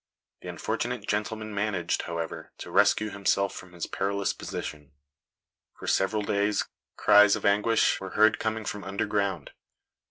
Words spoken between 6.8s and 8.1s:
cries of anguish were